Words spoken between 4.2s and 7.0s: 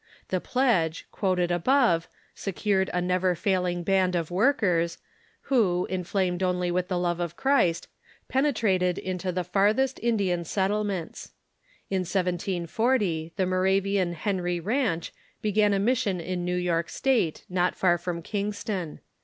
workers, who, inflamed only with the